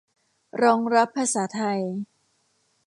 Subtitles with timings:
[0.63, 1.81] รองรับภาษาไทย